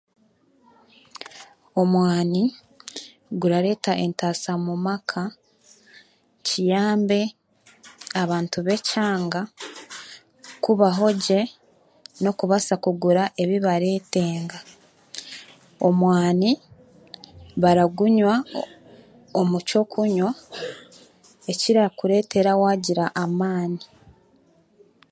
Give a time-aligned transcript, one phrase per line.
[1.81, 2.41] Omwani
[3.39, 5.21] gurareeta entaasa mu maka,
[6.47, 7.21] kiyambe
[8.21, 9.41] abantu b'ekyanga
[10.63, 11.41] kubaho gye
[12.21, 14.59] n'okubaasa kugura ebi baretenga.
[15.87, 16.51] Omwani
[17.61, 18.35] baragunywa
[19.39, 20.31] omu ky'okunywa
[21.51, 23.83] ekirakureetera waagira amaani